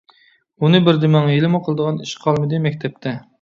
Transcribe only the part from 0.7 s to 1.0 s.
بىر